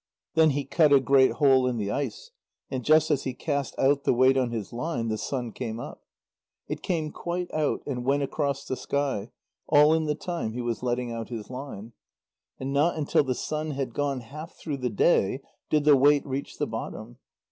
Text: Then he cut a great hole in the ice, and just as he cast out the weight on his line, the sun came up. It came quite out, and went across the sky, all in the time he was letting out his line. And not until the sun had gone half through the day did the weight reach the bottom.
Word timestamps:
Then 0.33 0.49
he 0.49 0.65
cut 0.65 0.91
a 0.91 0.99
great 0.99 1.33
hole 1.33 1.67
in 1.67 1.77
the 1.77 1.91
ice, 1.91 2.31
and 2.71 2.83
just 2.83 3.11
as 3.11 3.21
he 3.23 3.35
cast 3.35 3.77
out 3.77 4.03
the 4.03 4.15
weight 4.15 4.35
on 4.35 4.49
his 4.49 4.73
line, 4.73 5.09
the 5.09 5.15
sun 5.19 5.51
came 5.51 5.79
up. 5.79 6.01
It 6.67 6.81
came 6.81 7.11
quite 7.11 7.53
out, 7.53 7.83
and 7.85 8.03
went 8.03 8.23
across 8.23 8.65
the 8.65 8.75
sky, 8.75 9.29
all 9.67 9.93
in 9.93 10.05
the 10.05 10.15
time 10.15 10.53
he 10.53 10.61
was 10.63 10.81
letting 10.81 11.11
out 11.11 11.29
his 11.29 11.51
line. 11.51 11.93
And 12.59 12.73
not 12.73 12.95
until 12.97 13.23
the 13.23 13.35
sun 13.35 13.73
had 13.77 13.93
gone 13.93 14.21
half 14.21 14.53
through 14.55 14.77
the 14.77 14.89
day 14.89 15.39
did 15.69 15.83
the 15.83 15.95
weight 15.95 16.25
reach 16.25 16.57
the 16.57 16.65
bottom. 16.65 17.19